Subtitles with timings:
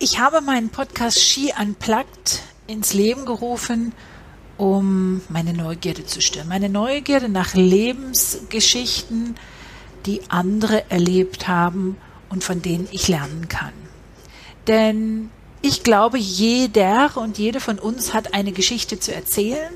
[0.00, 3.92] Ich habe meinen Podcast Ski Unplugged ins Leben gerufen,
[4.56, 6.46] um meine Neugierde zu stillen.
[6.46, 9.34] Meine Neugierde nach Lebensgeschichten,
[10.06, 11.96] die andere erlebt haben
[12.28, 13.72] und von denen ich lernen kann.
[14.68, 15.30] Denn
[15.62, 19.72] ich glaube, jeder und jede von uns hat eine Geschichte zu erzählen,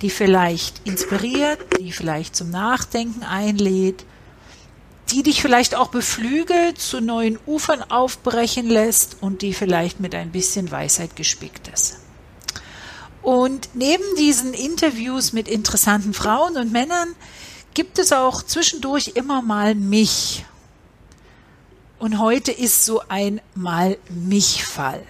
[0.00, 4.06] die vielleicht inspiriert, die vielleicht zum Nachdenken einlädt,
[5.10, 10.32] die dich vielleicht auch beflügelt, zu neuen Ufern aufbrechen lässt und die vielleicht mit ein
[10.32, 11.98] bisschen Weisheit gespickt ist.
[13.22, 17.14] Und neben diesen Interviews mit interessanten Frauen und Männern
[17.74, 20.44] gibt es auch zwischendurch immer mal mich.
[21.98, 25.04] Und heute ist so ein Mal mich Fall.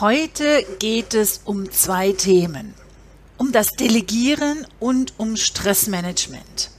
[0.00, 2.74] Heute geht es um zwei Themen.
[3.36, 6.70] Um das Delegieren und um Stressmanagement.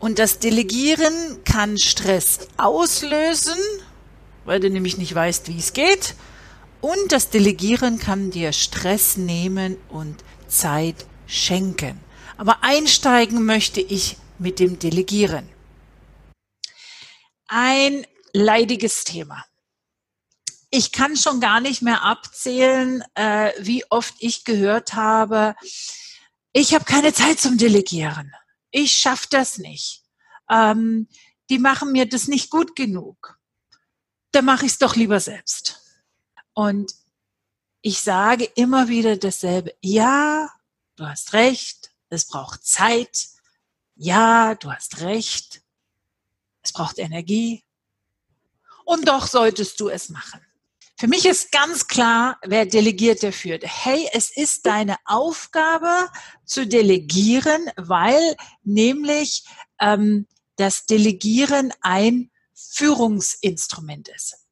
[0.00, 3.58] Und das Delegieren kann Stress auslösen,
[4.46, 6.14] weil du nämlich nicht weißt, wie es geht.
[6.80, 12.00] Und das Delegieren kann dir Stress nehmen und Zeit schenken.
[12.38, 15.46] Aber einsteigen möchte ich mit dem Delegieren.
[17.46, 19.44] Ein leidiges Thema.
[20.70, 25.56] Ich kann schon gar nicht mehr abzählen, äh, wie oft ich gehört habe,
[26.52, 28.32] ich habe keine Zeit zum Delegieren
[28.70, 30.04] ich schaffe das nicht.
[30.48, 31.08] Ähm,
[31.48, 33.38] die machen mir das nicht gut genug.
[34.32, 35.80] Da mache ich es doch lieber selbst.
[36.54, 36.94] Und
[37.82, 39.74] ich sage immer wieder dasselbe.
[39.80, 40.48] Ja,
[40.96, 43.28] du hast recht, es braucht Zeit.
[43.96, 45.62] Ja, du hast recht,
[46.62, 47.64] es braucht Energie.
[48.84, 50.40] Und doch solltest du es machen.
[51.00, 53.64] Für mich ist ganz klar, wer delegiert, der führt.
[53.64, 56.10] Hey, es ist deine Aufgabe
[56.44, 59.46] zu delegieren, weil nämlich
[59.80, 64.44] ähm, das Delegieren ein Führungsinstrument ist.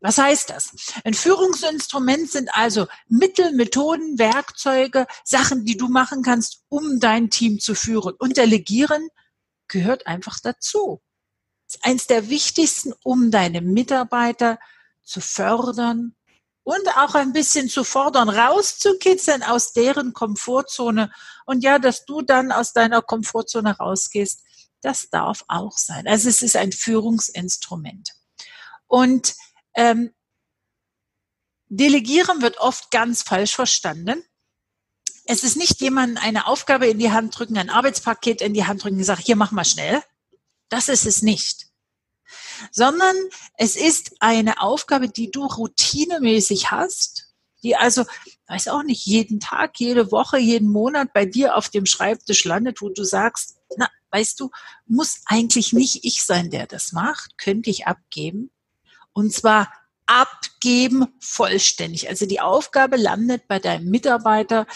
[0.00, 0.72] Was heißt das?
[1.04, 7.60] Ein Führungsinstrument sind also Mittel, Methoden, Werkzeuge, Sachen, die du machen kannst, um dein Team
[7.60, 8.14] zu führen.
[8.18, 9.08] Und delegieren
[9.68, 11.00] gehört einfach dazu.
[11.66, 14.81] Das ist eins der wichtigsten, um deine Mitarbeiter zu
[15.20, 16.14] fördern
[16.64, 21.10] und auch ein bisschen zu fordern, rauszukitzeln aus deren Komfortzone.
[21.44, 24.42] Und ja, dass du dann aus deiner Komfortzone rausgehst,
[24.80, 26.06] das darf auch sein.
[26.06, 28.10] Also es ist ein Führungsinstrument.
[28.86, 29.34] Und
[29.74, 30.12] ähm,
[31.74, 34.22] Delegieren wird oft ganz falsch verstanden.
[35.24, 38.84] Es ist nicht jemand eine Aufgabe in die Hand drücken, ein Arbeitspaket in die Hand
[38.84, 40.02] drücken und sagen, hier mach mal schnell.
[40.68, 41.71] Das ist es nicht
[42.70, 43.14] sondern
[43.56, 47.32] es ist eine Aufgabe, die du routinemäßig hast,
[47.62, 48.04] die also,
[48.48, 52.80] weiß auch nicht, jeden Tag, jede Woche, jeden Monat bei dir auf dem Schreibtisch landet,
[52.82, 54.50] wo du sagst, na, weißt du,
[54.86, 58.50] muss eigentlich nicht ich sein, der das macht, könnte ich abgeben.
[59.12, 59.72] Und zwar
[60.06, 62.08] abgeben vollständig.
[62.08, 64.66] Also die Aufgabe landet bei deinem Mitarbeiter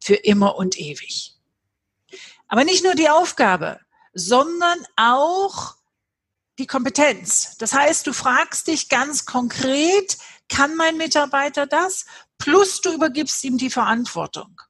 [0.00, 1.34] für immer und ewig.
[2.48, 3.80] Aber nicht nur die Aufgabe,
[4.14, 5.77] sondern auch
[6.58, 7.56] die Kompetenz.
[7.58, 12.04] Das heißt, du fragst dich ganz konkret, kann mein Mitarbeiter das?
[12.38, 14.60] Plus du übergibst ihm die Verantwortung.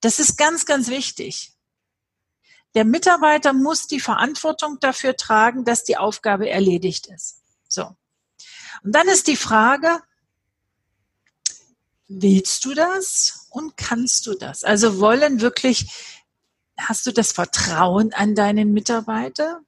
[0.00, 1.52] Das ist ganz, ganz wichtig.
[2.74, 7.42] Der Mitarbeiter muss die Verantwortung dafür tragen, dass die Aufgabe erledigt ist.
[7.68, 7.96] So.
[8.82, 10.00] Und dann ist die Frage,
[12.08, 14.64] willst du das und kannst du das?
[14.64, 15.86] Also wollen wirklich,
[16.78, 19.62] hast du das Vertrauen an deinen Mitarbeiter?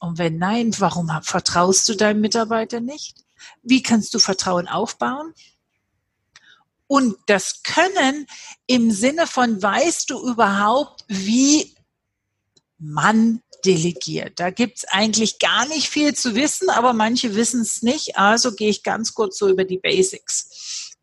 [0.00, 3.24] Und wenn nein, warum vertraust du deinem Mitarbeiter nicht?
[3.62, 5.34] Wie kannst du Vertrauen aufbauen?
[6.86, 8.26] Und das Können
[8.66, 11.74] im Sinne von, weißt du überhaupt, wie
[12.78, 14.40] man delegiert?
[14.40, 18.16] Da gibt's eigentlich gar nicht viel zu wissen, aber manche wissen es nicht.
[18.16, 20.96] Also gehe ich ganz kurz so über die Basics.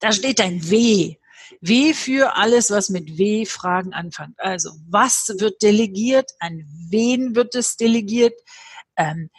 [0.00, 1.16] Da steht ein W.
[1.62, 4.34] W für alles, was mit W-Fragen anfängt.
[4.38, 6.32] Also, was wird delegiert?
[6.40, 8.34] An wen wird es delegiert?
[8.96, 9.30] Ähm,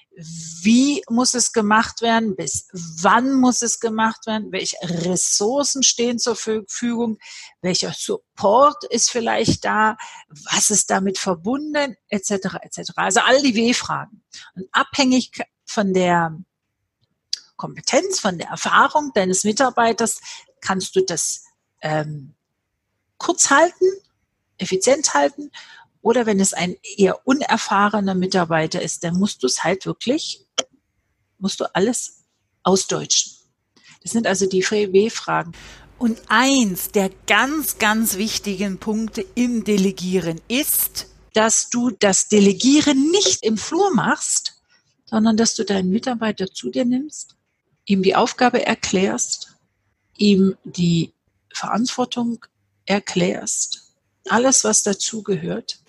[0.62, 2.36] wie muss es gemacht werden?
[2.36, 4.52] Bis wann muss es gemacht werden?
[4.54, 7.18] Welche Ressourcen stehen zur Verfügung?
[7.62, 9.98] Welcher Support ist vielleicht da?
[10.52, 11.98] Was ist damit verbunden?
[12.08, 12.32] Etc.
[12.62, 12.92] etc.
[12.96, 14.24] Also all die W-Fragen.
[14.56, 15.32] Und abhängig
[15.66, 16.40] von der
[17.58, 20.20] Kompetenz, von der Erfahrung deines Mitarbeiters
[20.62, 21.43] kannst du das
[21.84, 22.34] ähm,
[23.18, 23.86] kurz halten,
[24.58, 25.52] effizient halten.
[26.02, 30.46] Oder wenn es ein eher unerfahrener Mitarbeiter ist, dann musst du es halt wirklich,
[31.38, 32.24] musst du alles
[32.64, 33.34] ausdeutschen.
[34.02, 35.52] Das sind also die W-Fragen.
[36.00, 43.44] Und eins der ganz, ganz wichtigen Punkte im Delegieren ist, dass du das Delegieren nicht
[43.44, 44.62] im Flur machst,
[45.06, 47.38] sondern dass du deinen Mitarbeiter zu dir nimmst
[47.86, 49.56] ihm die Aufgabe erklärst,
[50.18, 51.13] ihm die
[51.54, 52.46] Verantwortung
[52.86, 53.94] erklärst,
[54.30, 55.80] alles, was dazugehört,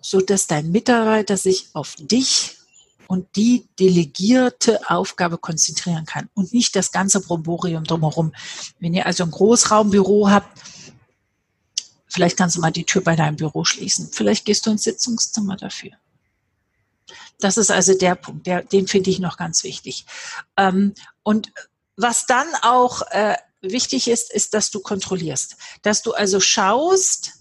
[0.00, 2.56] so dass dein Mitarbeiter sich auf dich
[3.08, 8.32] und die delegierte Aufgabe konzentrieren kann und nicht das ganze Proborium drumherum.
[8.78, 10.60] Wenn ihr also ein Großraumbüro habt,
[12.08, 14.10] vielleicht kannst du mal die Tür bei deinem Büro schließen.
[14.12, 15.92] Vielleicht gehst du ins Sitzungszimmer dafür.
[17.38, 20.06] Das ist also der Punkt, der, den finde ich noch ganz wichtig.
[20.56, 21.52] Ähm, und
[21.96, 23.36] was dann auch äh,
[23.70, 25.56] wichtig ist, ist, dass du kontrollierst.
[25.82, 27.32] Dass du also schaust,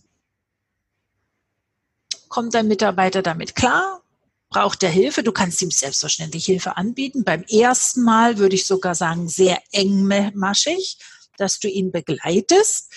[2.30, 4.02] kommt dein Mitarbeiter damit klar?
[4.50, 5.24] Braucht er Hilfe?
[5.24, 7.24] Du kannst ihm selbstverständlich Hilfe anbieten.
[7.24, 10.98] Beim ersten Mal würde ich sogar sagen, sehr engmaschig,
[11.38, 12.92] dass du ihn begleitest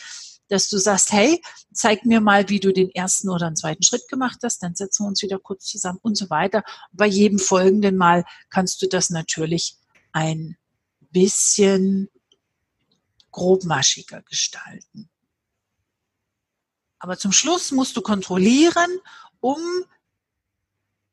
[0.48, 1.40] dass du sagst, hey,
[1.72, 5.04] zeig mir mal, wie du den ersten oder den zweiten Schritt gemacht hast, dann setzen
[5.04, 6.64] wir uns wieder kurz zusammen und so weiter.
[6.92, 9.76] Bei jedem folgenden Mal kannst du das natürlich
[10.12, 10.56] ein
[11.10, 12.08] bisschen
[13.30, 15.08] grobmaschiger gestalten.
[16.98, 18.90] Aber zum Schluss musst du kontrollieren,
[19.40, 19.58] um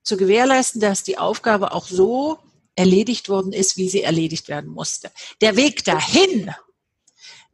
[0.03, 2.39] zu gewährleisten, dass die Aufgabe auch so
[2.75, 5.11] erledigt worden ist, wie sie erledigt werden musste.
[5.41, 6.53] Der Weg dahin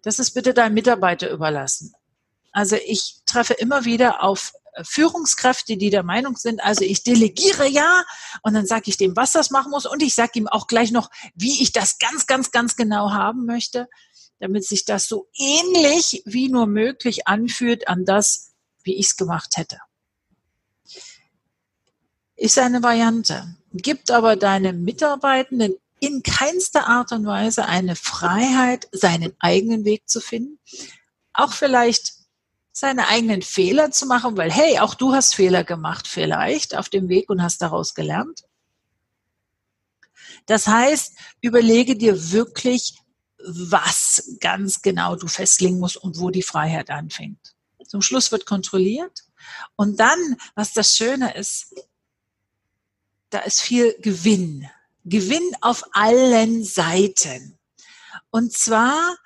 [0.01, 1.93] das ist bitte deinem Mitarbeiter überlassen.
[2.51, 4.53] Also ich treffe immer wieder auf
[4.83, 8.03] Führungskräfte, die der Meinung sind, also ich delegiere ja
[8.41, 10.91] und dann sage ich dem, was das machen muss und ich sage ihm auch gleich
[10.91, 13.89] noch, wie ich das ganz, ganz, ganz genau haben möchte,
[14.41, 18.53] damit sich das so ähnlich wie nur möglich anfühlt an das,
[18.83, 19.77] wie ich es gemacht hätte.
[22.35, 23.55] Ist eine Variante.
[23.71, 30.19] Gibt aber deinem Mitarbeitenden in keinster Art und Weise eine Freiheit, seinen eigenen Weg zu
[30.19, 30.59] finden.
[31.33, 32.13] Auch vielleicht
[32.71, 37.09] seine eigenen Fehler zu machen, weil hey, auch du hast Fehler gemacht vielleicht auf dem
[37.09, 38.43] Weg und hast daraus gelernt.
[40.47, 43.00] Das heißt, überlege dir wirklich,
[43.45, 47.55] was ganz genau du festlegen musst und wo die Freiheit anfängt.
[47.87, 49.23] Zum Schluss wird kontrolliert
[49.75, 51.75] und dann, was das Schöne ist,
[53.29, 54.69] da ist viel Gewinn
[55.05, 57.57] Gewinn auf allen Seiten.
[58.29, 59.17] Und zwar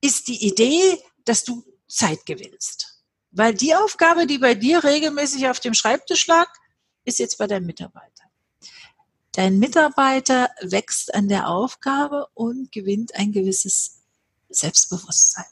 [0.00, 3.02] ist die Idee, dass du Zeit gewinnst.
[3.30, 6.48] Weil die Aufgabe, die bei dir regelmäßig auf dem Schreibtisch lag,
[7.04, 8.23] ist jetzt bei deinem Mitarbeiter.
[9.34, 14.02] Dein Mitarbeiter wächst an der Aufgabe und gewinnt ein gewisses
[14.48, 15.44] Selbstbewusstsein.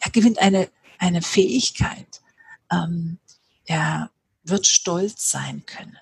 [0.00, 2.22] Er gewinnt eine, eine Fähigkeit.
[2.70, 3.18] Ähm,
[3.66, 4.10] er
[4.44, 5.98] wird stolz sein können.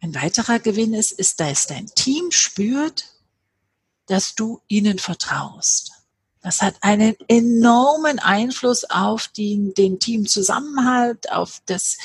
[0.00, 3.14] Ein weiterer Gewinn ist, ist, dass dein Team spürt,
[4.06, 5.92] dass du ihnen vertraust.
[6.42, 11.98] Das hat einen enormen Einfluss auf den, den Teamzusammenhalt, auf das,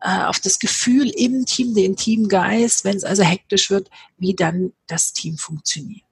[0.00, 4.72] äh, auf das Gefühl im Team, den Teamgeist, wenn es also hektisch wird, wie dann
[4.86, 6.04] das Team funktioniert.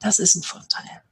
[0.00, 1.02] Das ist ein Vorteil.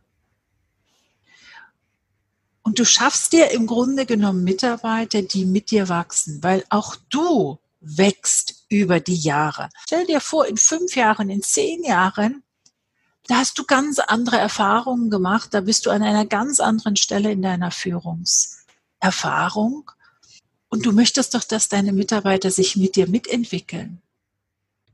[2.63, 7.59] Und du schaffst dir im Grunde genommen Mitarbeiter, die mit dir wachsen, weil auch du
[7.81, 9.71] wächst über die Jahre.
[9.87, 12.43] Stell dir vor, in fünf Jahren, in zehn Jahren,
[13.29, 17.31] da hast du ganz andere Erfahrungen gemacht, da bist du an einer ganz anderen Stelle
[17.31, 19.91] in deiner Führungserfahrung.
[20.71, 24.01] Und du möchtest doch, dass deine Mitarbeiter sich mit dir mitentwickeln.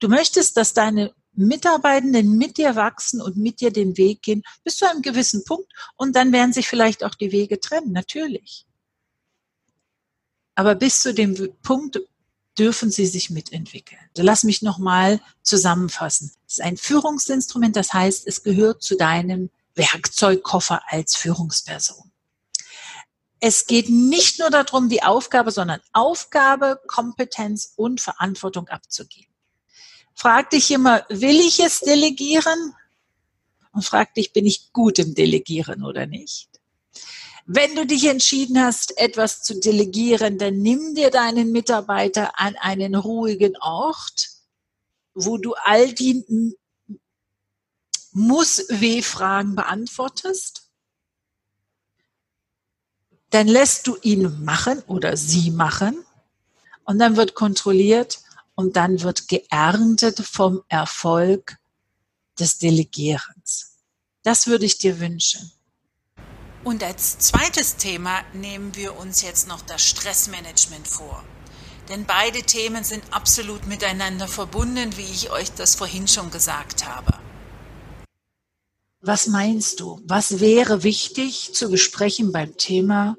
[0.00, 4.78] Du möchtest, dass deine Mitarbeitenden mit dir wachsen und mit dir den Weg gehen bis
[4.78, 8.66] zu einem gewissen Punkt und dann werden sich vielleicht auch die Wege trennen, natürlich.
[10.56, 12.00] Aber bis zu dem Punkt,
[12.58, 14.00] dürfen sie sich mitentwickeln.
[14.16, 16.32] Lass mich nochmal zusammenfassen.
[16.46, 22.10] Es ist ein Führungsinstrument, das heißt, es gehört zu deinem Werkzeugkoffer als Führungsperson.
[23.40, 29.34] Es geht nicht nur darum, die Aufgabe, sondern Aufgabe, Kompetenz und Verantwortung abzugeben.
[30.14, 32.74] Frag dich immer, will ich es delegieren?
[33.72, 36.48] Und frag dich, bin ich gut im Delegieren oder nicht?
[37.46, 42.94] Wenn du dich entschieden hast, etwas zu delegieren, dann nimm dir deinen Mitarbeiter an einen
[42.94, 44.30] ruhigen Ort,
[45.12, 46.24] wo du all die
[48.12, 50.70] Muss-W-Fragen beantwortest.
[53.28, 56.02] Dann lässt du ihn machen oder sie machen
[56.84, 58.20] und dann wird kontrolliert
[58.54, 61.58] und dann wird geerntet vom Erfolg
[62.38, 63.80] des Delegierens.
[64.22, 65.52] Das würde ich dir wünschen.
[66.64, 71.22] Und als zweites Thema nehmen wir uns jetzt noch das Stressmanagement vor.
[71.90, 77.18] Denn beide Themen sind absolut miteinander verbunden, wie ich euch das vorhin schon gesagt habe.
[79.02, 80.00] Was meinst du?
[80.06, 83.18] Was wäre wichtig zu besprechen beim Thema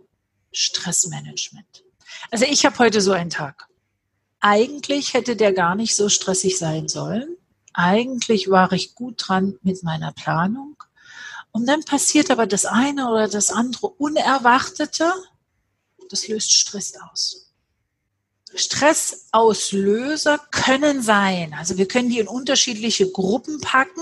[0.52, 1.84] Stressmanagement?
[2.32, 3.68] Also ich habe heute so einen Tag.
[4.40, 7.38] Eigentlich hätte der gar nicht so stressig sein sollen.
[7.74, 10.75] eigentlich war ich gut dran mit meiner Planung.
[11.56, 15.10] Und dann passiert aber das eine oder das andere Unerwartete.
[16.10, 17.54] Das löst Stress aus.
[18.54, 24.02] Stressauslöser können sein, also wir können die in unterschiedliche Gruppen packen,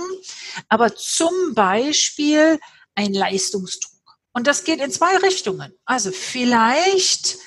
[0.67, 2.60] aber zum Beispiel
[2.95, 4.17] ein Leistungsdruck.
[4.31, 5.75] Und das geht in zwei Richtungen.
[5.86, 7.38] Also vielleicht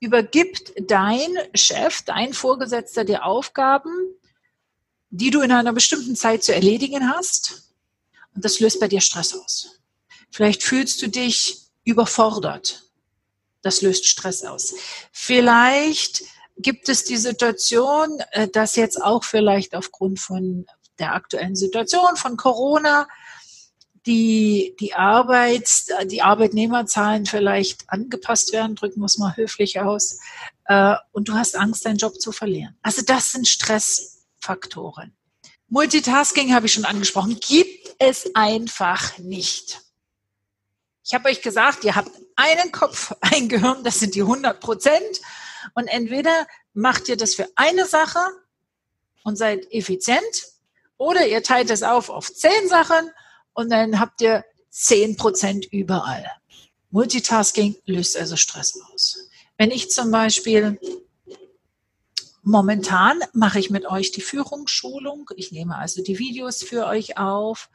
[0.00, 3.92] übergibt dein Chef, dein Vorgesetzter dir Aufgaben,
[5.10, 7.69] die du in einer bestimmten Zeit zu erledigen hast.
[8.40, 9.80] Und das löst bei dir Stress aus.
[10.30, 12.84] Vielleicht fühlst du dich überfordert.
[13.60, 14.72] Das löst Stress aus.
[15.12, 16.22] Vielleicht
[16.56, 20.64] gibt es die Situation, äh, dass jetzt auch vielleicht aufgrund von
[20.98, 23.06] der aktuellen Situation von Corona
[24.06, 25.68] die, die Arbeit,
[26.06, 30.18] die Arbeitnehmerzahlen vielleicht angepasst werden, drücken wir es mal höflich aus,
[30.64, 32.74] äh, und du hast Angst, deinen Job zu verlieren.
[32.80, 35.14] Also das sind Stressfaktoren.
[35.68, 39.82] Multitasking habe ich schon angesprochen, gibt es einfach nicht.
[41.04, 45.20] Ich habe euch gesagt, ihr habt einen Kopf, ein Gehirn, das sind die 100 Prozent.
[45.74, 48.20] Und entweder macht ihr das für eine Sache
[49.22, 50.48] und seid effizient
[50.96, 53.10] oder ihr teilt es auf auf zehn Sachen
[53.52, 56.26] und dann habt ihr zehn Prozent überall.
[56.90, 59.28] Multitasking löst also Stress aus.
[59.58, 60.80] Wenn ich zum Beispiel
[62.42, 65.30] Momentan mache ich mit euch die Führungsschulung.
[65.36, 67.68] Ich nehme also die Videos für euch auf.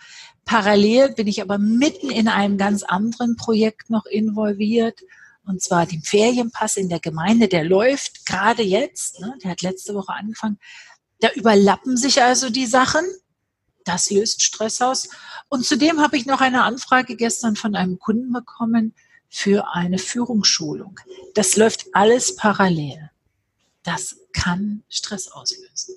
[0.44, 5.02] Parallel bin ich aber mitten in einem ganz anderen Projekt noch involviert.
[5.46, 7.48] Und zwar dem Ferienpass in der Gemeinde.
[7.48, 9.20] Der läuft gerade jetzt.
[9.20, 9.38] Ne?
[9.44, 10.60] Der hat letzte Woche angefangen.
[11.20, 13.06] Da überlappen sich also die Sachen.
[13.84, 15.10] Das löst Stress aus.
[15.48, 18.96] Und zudem habe ich noch eine Anfrage gestern von einem Kunden bekommen
[19.30, 21.00] für eine Führungsschulung.
[21.36, 23.12] Das läuft alles parallel.
[23.86, 25.96] Das kann Stress auslösen.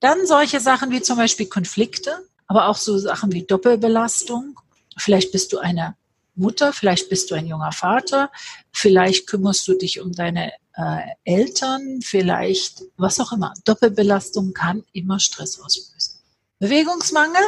[0.00, 4.60] Dann solche Sachen wie zum Beispiel Konflikte, aber auch so Sachen wie Doppelbelastung.
[4.96, 5.96] Vielleicht bist du eine
[6.36, 8.30] Mutter, vielleicht bist du ein junger Vater,
[8.72, 13.54] vielleicht kümmerst du dich um deine äh, Eltern, vielleicht was auch immer.
[13.64, 16.20] Doppelbelastung kann immer Stress auslösen.
[16.58, 17.42] Bewegungsmangel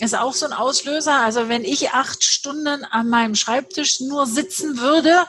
[0.00, 1.20] ist auch so ein Auslöser.
[1.20, 5.26] Also wenn ich acht Stunden an meinem Schreibtisch nur sitzen würde,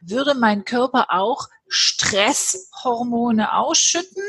[0.00, 4.22] würde mein Körper auch Stresshormone ausschütten.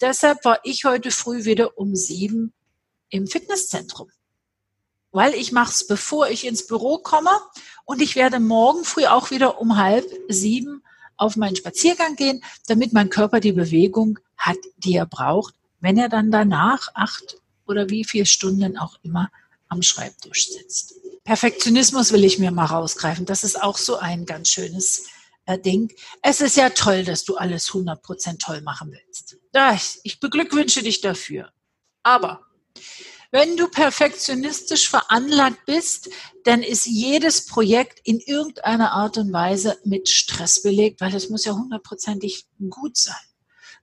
[0.00, 2.54] Deshalb war ich heute früh wieder um sieben
[3.10, 4.08] im Fitnesszentrum.
[5.10, 7.30] Weil ich mache es, bevor ich ins Büro komme.
[7.84, 10.84] Und ich werde morgen früh auch wieder um halb sieben
[11.16, 16.08] auf meinen Spaziergang gehen, damit mein Körper die Bewegung hat, die er braucht, wenn er
[16.08, 19.30] dann danach acht oder wie viele Stunden auch immer
[19.68, 20.94] am Schreibtisch sitzt.
[21.24, 23.26] Perfektionismus will ich mir mal rausgreifen.
[23.26, 25.06] Das ist auch so ein ganz schönes
[25.48, 25.92] äh, Ding.
[26.22, 29.38] Es ist ja toll, dass du alles 100% toll machen willst.
[30.02, 31.50] Ich beglückwünsche dich dafür.
[32.02, 32.42] Aber
[33.30, 36.10] wenn du perfektionistisch veranlagt bist,
[36.44, 41.44] dann ist jedes Projekt in irgendeiner Art und Weise mit Stress belegt, weil es muss
[41.44, 43.16] ja hundertprozentig gut sein.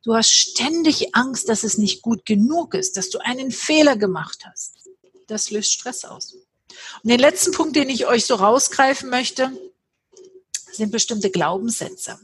[0.03, 4.45] Du hast ständig Angst, dass es nicht gut genug ist, dass du einen Fehler gemacht
[4.45, 4.87] hast.
[5.25, 6.35] Das löst Stress aus.
[7.03, 9.51] Und den letzten Punkt, den ich euch so rausgreifen möchte,
[10.77, 12.19] sind bestimmte Glaubenssätze.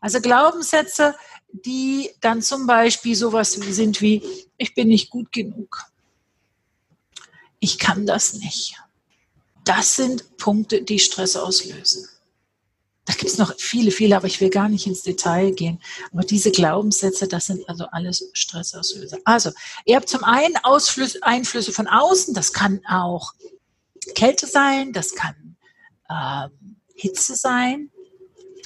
[0.00, 1.14] Also Glaubenssätze,
[1.52, 4.22] die dann zum Beispiel sowas sind wie,
[4.56, 5.84] ich bin nicht gut genug.
[7.60, 8.76] Ich kann das nicht.
[9.64, 12.08] Das sind Punkte, die Stress auslösen.
[13.06, 15.80] Da gibt es noch viele, viele, aber ich will gar nicht ins Detail gehen.
[16.12, 19.18] Aber diese Glaubenssätze, das sind also alles Stressauslöser.
[19.24, 19.52] Also,
[19.84, 23.32] ihr habt zum einen Ausflüsse, Einflüsse von außen, das kann auch
[24.16, 25.56] Kälte sein, das kann
[26.10, 27.90] ähm, Hitze sein,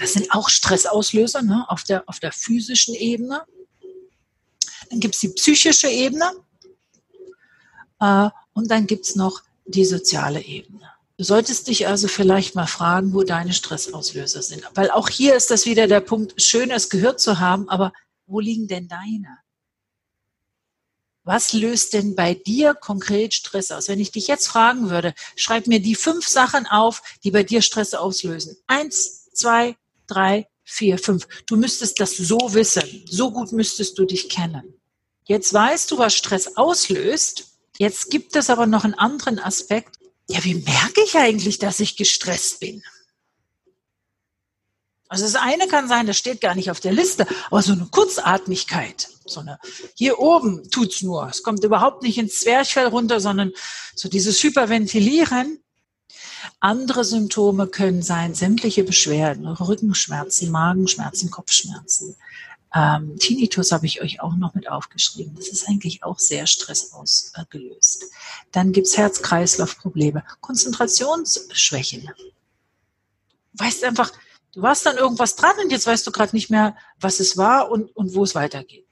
[0.01, 3.45] das sind auch Stressauslöser ne, auf, der, auf der physischen Ebene.
[4.89, 6.33] Dann gibt es die psychische Ebene
[8.01, 10.91] äh, und dann gibt es noch die soziale Ebene.
[11.19, 14.65] Du solltest dich also vielleicht mal fragen, wo deine Stressauslöser sind.
[14.75, 17.93] Weil auch hier ist das wieder der Punkt, schön es gehört zu haben, aber
[18.27, 19.37] wo liegen denn deine?
[21.25, 23.89] Was löst denn bei dir konkret Stress aus?
[23.89, 27.61] Wenn ich dich jetzt fragen würde, schreib mir die fünf Sachen auf, die bei dir
[27.61, 28.57] Stress auslösen.
[28.67, 29.77] Eins, zwei,
[30.11, 31.27] drei, vier, fünf.
[31.47, 33.05] Du müsstest das so wissen.
[33.09, 34.75] So gut müsstest du dich kennen.
[35.25, 37.45] Jetzt weißt du, was Stress auslöst.
[37.79, 39.97] Jetzt gibt es aber noch einen anderen Aspekt.
[40.29, 42.83] Ja, wie merke ich eigentlich, dass ich gestresst bin?
[45.11, 47.87] Also das eine kann sein, das steht gar nicht auf der Liste, aber so eine
[47.91, 49.59] Kurzatmigkeit, so eine,
[49.97, 51.29] hier oben tut's nur.
[51.29, 53.51] Es kommt überhaupt nicht ins Zwerchfell runter, sondern
[53.97, 55.59] so dieses Hyperventilieren.
[56.59, 62.17] Andere Symptome können sein sämtliche Beschwerden, Rückenschmerzen, Magenschmerzen, Kopfschmerzen,
[62.73, 65.35] Ähm, Tinnitus habe ich euch auch noch mit aufgeschrieben.
[65.35, 68.05] Das ist eigentlich auch sehr stressausgelöst.
[68.53, 72.11] Dann gibt's Herz-Kreislauf-Probleme, Konzentrationsschwächen.
[73.53, 74.13] Du weißt einfach,
[74.53, 77.71] du warst dann irgendwas dran und jetzt weißt du gerade nicht mehr, was es war
[77.73, 78.87] und, und wo es weitergeht.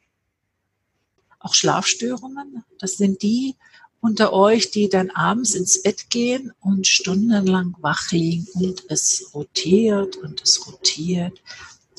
[1.39, 3.55] Auch Schlafstörungen, das sind die
[4.01, 10.17] unter euch, die dann abends ins Bett gehen und stundenlang wach liegen und es rotiert
[10.17, 11.41] und es rotiert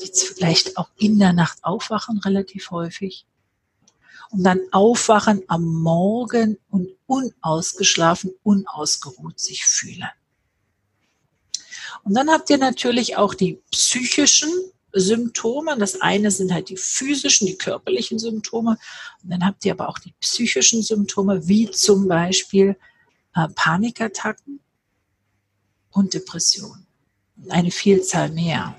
[0.00, 3.26] jetzt vielleicht auch in der Nacht aufwachen relativ häufig
[4.30, 10.08] und dann aufwachen am Morgen und unausgeschlafen, unausgeruht sich fühlen.
[12.04, 14.50] Und dann habt ihr natürlich auch die psychischen
[14.92, 15.76] Symptome.
[15.78, 18.78] Das eine sind halt die physischen, die körperlichen Symptome.
[19.22, 22.76] Und dann habt ihr aber auch die psychischen Symptome, wie zum Beispiel
[23.34, 24.60] äh, Panikattacken
[25.90, 26.86] und Depressionen.
[27.48, 28.76] Eine Vielzahl mehr.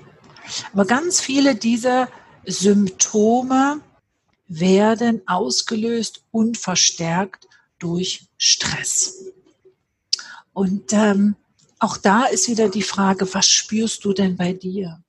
[0.72, 2.08] Aber ganz viele dieser
[2.44, 3.80] Symptome
[4.48, 7.46] werden ausgelöst und verstärkt
[7.78, 9.32] durch Stress.
[10.52, 11.36] Und ähm,
[11.78, 15.02] auch da ist wieder die Frage, was spürst du denn bei dir?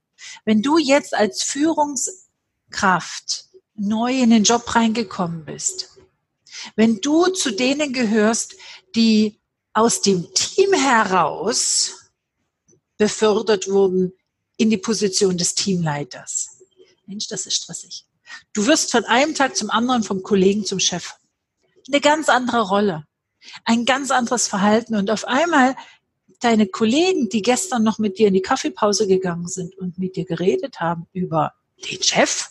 [0.46, 5.90] Wenn du jetzt als Führungskraft neu in den Job reingekommen bist,
[6.76, 8.56] wenn du zu denen gehörst,
[8.96, 9.40] die
[9.74, 12.12] aus dem Team heraus
[12.98, 14.14] befördert wurden
[14.58, 16.60] in die Position des Teamleiters.
[17.06, 18.06] Mensch, das ist stressig.
[18.54, 21.16] Du wirst von einem Tag zum anderen vom Kollegen zum Chef.
[21.88, 23.06] Eine ganz andere Rolle.
[23.66, 24.96] Ein ganz anderes Verhalten.
[24.96, 25.76] Und auf einmal
[26.44, 30.26] deine Kollegen, die gestern noch mit dir in die Kaffeepause gegangen sind und mit dir
[30.26, 31.54] geredet haben über
[31.90, 32.50] den Chef,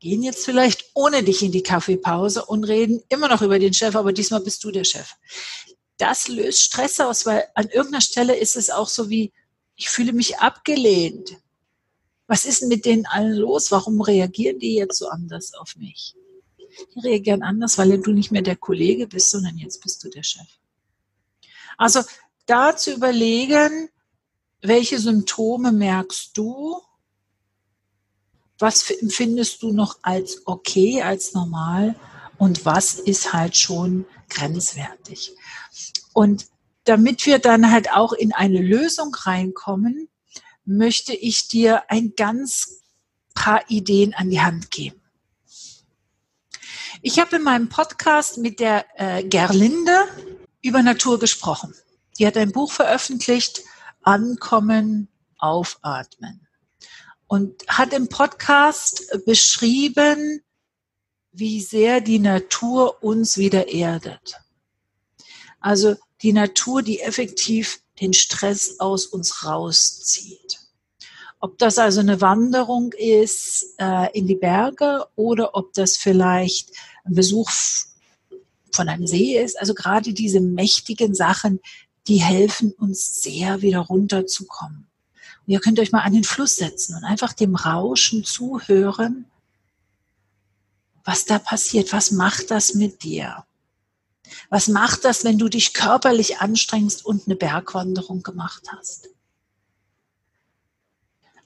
[0.00, 3.96] gehen jetzt vielleicht ohne dich in die Kaffeepause und reden immer noch über den Chef,
[3.96, 5.14] aber diesmal bist du der Chef.
[5.96, 9.32] Das löst Stress aus, weil an irgendeiner Stelle ist es auch so wie,
[9.74, 11.36] ich fühle mich abgelehnt.
[12.26, 13.70] Was ist denn mit denen allen los?
[13.72, 16.14] Warum reagieren die jetzt so anders auf mich?
[16.94, 20.22] Die reagieren anders, weil du nicht mehr der Kollege bist, sondern jetzt bist du der
[20.22, 20.46] Chef.
[21.76, 22.02] Also
[22.48, 23.88] da zu überlegen,
[24.60, 26.80] welche Symptome merkst du?
[28.58, 31.94] Was empfindest du noch als okay, als normal?
[32.38, 35.34] Und was ist halt schon grenzwertig?
[36.12, 36.46] Und
[36.84, 40.08] damit wir dann halt auch in eine Lösung reinkommen,
[40.64, 42.82] möchte ich dir ein ganz
[43.34, 45.00] paar Ideen an die Hand geben.
[47.02, 50.08] Ich habe in meinem Podcast mit der äh, Gerlinde
[50.62, 51.74] über Natur gesprochen.
[52.18, 53.62] Die hat ein Buch veröffentlicht,
[54.02, 56.46] Ankommen, Aufatmen.
[57.26, 60.42] Und hat im Podcast beschrieben,
[61.32, 64.36] wie sehr die Natur uns wieder erdet.
[65.60, 70.58] Also die Natur, die effektiv den Stress aus uns rauszieht.
[71.40, 76.72] Ob das also eine Wanderung ist äh, in die Berge oder ob das vielleicht
[77.04, 77.50] ein Besuch
[78.72, 79.58] von einem See ist.
[79.58, 81.60] Also gerade diese mächtigen Sachen,
[82.08, 84.88] die helfen uns sehr, wieder runterzukommen.
[85.46, 89.26] Und ihr könnt euch mal an den Fluss setzen und einfach dem Rauschen zuhören,
[91.04, 91.92] was da passiert.
[91.92, 93.44] Was macht das mit dir?
[94.50, 99.08] Was macht das, wenn du dich körperlich anstrengst und eine Bergwanderung gemacht hast?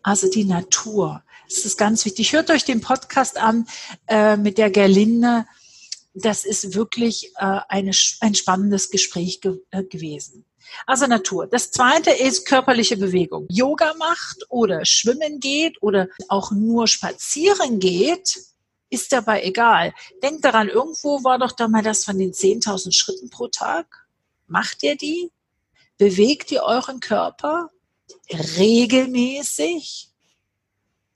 [0.02, 1.22] Also die Natur.
[1.48, 2.32] Das ist ganz wichtig.
[2.32, 3.66] Hört euch den Podcast an
[4.08, 5.46] äh, mit der Gerlinde.
[6.14, 10.44] Das ist wirklich äh, eine, ein spannendes Gespräch ge äh, gewesen.
[10.86, 11.46] Also Natur.
[11.46, 13.46] Das zweite ist körperliche Bewegung.
[13.48, 18.38] Yoga macht oder schwimmen geht oder auch nur spazieren geht
[18.92, 19.94] ist dabei egal.
[20.22, 24.06] Denkt daran, irgendwo war doch da mal das von den 10.000 Schritten pro Tag.
[24.46, 25.30] Macht ihr die?
[25.96, 27.70] Bewegt ihr euren Körper
[28.30, 30.10] regelmäßig?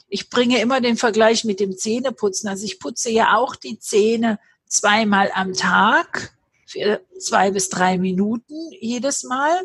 [0.09, 2.49] Ich bringe immer den Vergleich mit dem Zähneputzen.
[2.49, 6.35] Also ich putze ja auch die Zähne zweimal am Tag
[6.67, 9.63] für zwei bis drei Minuten jedes Mal.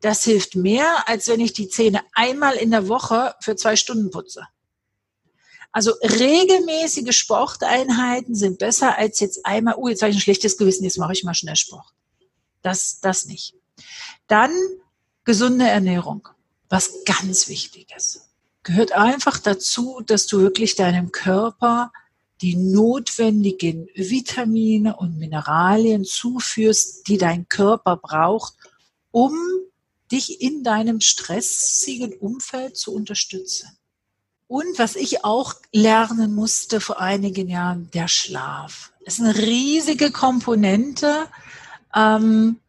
[0.00, 4.10] Das hilft mehr, als wenn ich die Zähne einmal in der Woche für zwei Stunden
[4.10, 4.46] putze.
[5.72, 10.84] Also regelmäßige Sporteinheiten sind besser als jetzt einmal, oh, jetzt habe ich ein schlechtes Gewissen,
[10.84, 11.86] jetzt mache ich mal schnell Sport.
[12.62, 13.54] Das, das nicht.
[14.26, 14.52] Dann
[15.24, 16.28] gesunde Ernährung,
[16.70, 18.22] was ganz wichtig ist.
[18.62, 21.92] Gehört einfach dazu, dass du wirklich deinem Körper
[22.42, 28.54] die notwendigen Vitamine und Mineralien zuführst, die dein Körper braucht,
[29.10, 29.34] um
[30.12, 33.68] dich in deinem stressigen Umfeld zu unterstützen.
[34.48, 38.92] Und was ich auch lernen musste vor einigen Jahren, der Schlaf.
[39.04, 41.26] Das ist eine riesige Komponente.
[41.94, 42.60] Ähm,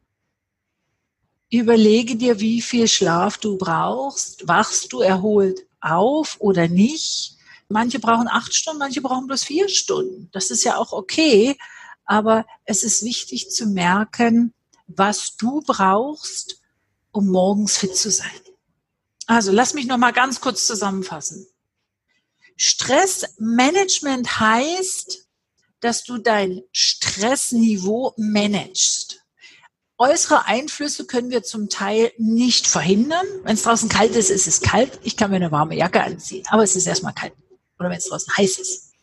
[1.51, 4.47] überlege dir, wie viel Schlaf du brauchst.
[4.47, 7.36] Wachst du erholt auf oder nicht?
[7.69, 10.29] Manche brauchen acht Stunden, manche brauchen bloß vier Stunden.
[10.31, 11.57] Das ist ja auch okay.
[12.05, 14.53] Aber es ist wichtig zu merken,
[14.87, 16.61] was du brauchst,
[17.11, 18.29] um morgens fit zu sein.
[19.25, 21.47] Also lass mich noch mal ganz kurz zusammenfassen.
[22.55, 25.27] Stressmanagement heißt,
[25.81, 29.25] dass du dein Stressniveau managst.
[29.99, 33.25] Äußere Einflüsse können wir zum Teil nicht verhindern.
[33.43, 34.99] Wenn es draußen kalt ist, ist es kalt.
[35.03, 37.33] Ich kann mir eine warme Jacke anziehen, aber es ist erstmal kalt.
[37.79, 38.93] Oder wenn es draußen heiß ist.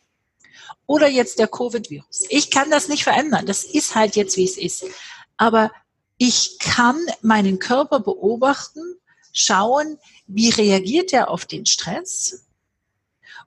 [0.86, 2.24] Oder jetzt der Covid-Virus.
[2.28, 3.46] Ich kann das nicht verändern.
[3.46, 4.84] Das ist halt jetzt, wie es ist.
[5.36, 5.70] Aber
[6.18, 8.80] ich kann meinen Körper beobachten,
[9.32, 12.46] schauen, wie reagiert er auf den Stress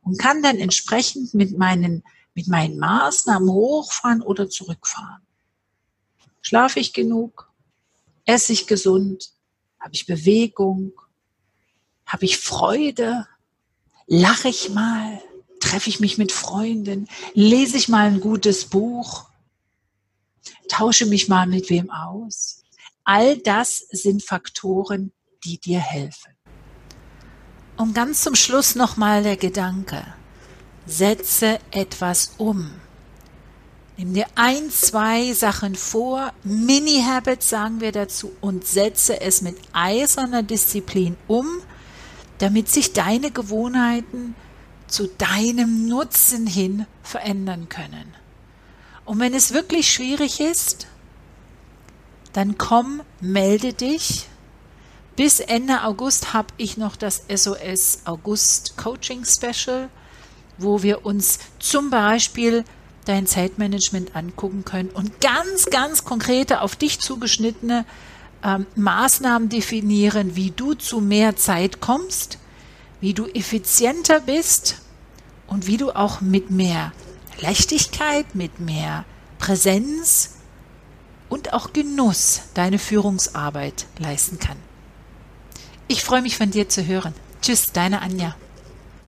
[0.01, 5.21] und kann dann entsprechend mit meinen, mit meinen Maßnahmen hochfahren oder zurückfahren.
[6.41, 7.51] Schlafe ich genug?
[8.25, 9.31] Esse ich gesund?
[9.79, 10.93] Habe ich Bewegung?
[12.05, 13.27] Habe ich Freude?
[14.07, 15.21] Lache ich mal?
[15.59, 17.09] Treffe ich mich mit Freunden?
[17.33, 19.25] Lese ich mal ein gutes Buch?
[20.69, 22.63] Tausche mich mal mit wem aus?
[23.03, 25.11] All das sind Faktoren,
[25.43, 26.33] die dir helfen.
[27.75, 30.05] Und ganz zum Schluss nochmal der Gedanke.
[30.85, 32.71] Setze etwas um.
[33.97, 40.43] Nimm dir ein, zwei Sachen vor, Mini-Habits sagen wir dazu, und setze es mit eiserner
[40.43, 41.61] Disziplin um,
[42.39, 44.35] damit sich deine Gewohnheiten
[44.87, 48.13] zu deinem Nutzen hin verändern können.
[49.05, 50.87] Und wenn es wirklich schwierig ist,
[52.33, 54.27] dann komm, melde dich.
[55.15, 59.89] Bis Ende August habe ich noch das SOS August Coaching Special,
[60.57, 62.63] wo wir uns zum Beispiel
[63.05, 67.85] dein Zeitmanagement angucken können und ganz, ganz konkrete auf dich zugeschnittene
[68.43, 72.37] ähm, Maßnahmen definieren, wie du zu mehr Zeit kommst,
[73.01, 74.81] wie du effizienter bist
[75.47, 76.91] und wie du auch mit mehr
[77.39, 79.05] Leichtigkeit, mit mehr
[79.39, 80.37] Präsenz
[81.29, 84.57] und auch Genuss deine Führungsarbeit leisten kann.
[85.87, 87.13] Ich freue mich von dir zu hören.
[87.41, 88.35] Tschüss, deine Anja.